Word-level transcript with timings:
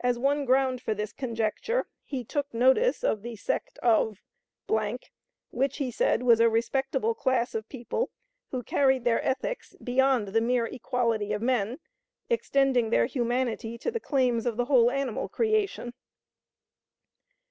As 0.00 0.18
one 0.18 0.46
ground 0.46 0.80
for 0.80 0.94
this 0.94 1.12
conjecture, 1.12 1.86
he 2.02 2.24
took 2.24 2.54
notice 2.54 3.04
of 3.04 3.20
the 3.20 3.36
sect 3.36 3.78
of, 3.80 4.22
which, 5.50 5.76
he 5.76 5.90
said 5.90 6.22
was 6.22 6.40
a 6.40 6.48
respectable 6.48 7.14
class 7.14 7.54
of 7.54 7.68
people 7.68 8.10
who 8.50 8.62
carried 8.62 9.04
their 9.04 9.22
ethics 9.22 9.76
beyond 9.84 10.28
the 10.28 10.40
mere 10.40 10.64
equality 10.64 11.34
of 11.34 11.42
men, 11.42 11.80
extending 12.30 12.88
their 12.88 13.04
humanity 13.04 13.76
to 13.76 13.90
the 13.90 14.00
claims 14.00 14.46
of 14.46 14.56
the 14.56 14.64
whole 14.64 14.90
animal 14.90 15.28
creation." 15.28 15.92